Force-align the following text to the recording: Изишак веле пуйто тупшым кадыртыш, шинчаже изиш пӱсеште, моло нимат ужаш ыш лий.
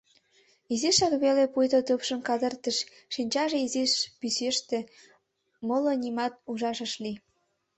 Изишак 0.73 1.13
веле 1.23 1.43
пуйто 1.53 1.79
тупшым 1.87 2.19
кадыртыш, 2.27 2.77
шинчаже 3.13 3.57
изиш 3.65 3.91
пӱсеште, 4.19 4.79
моло 5.67 5.91
нимат 6.03 6.33
ужаш 6.51 6.79
ыш 6.85 6.93
лий. 7.03 7.17